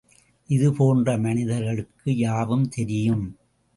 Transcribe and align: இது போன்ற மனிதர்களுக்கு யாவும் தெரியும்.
இது 0.49 0.73
போன்ற 0.73 1.17
மனிதர்களுக்கு 1.17 2.17
யாவும் 2.17 2.67
தெரியும். 2.69 3.25